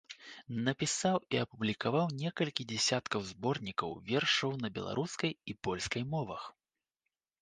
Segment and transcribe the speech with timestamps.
[0.67, 6.43] Напісаў і апублікаваў некалькі дзесяткаў зборнікаў вершаў на беларускай і польскай мовах.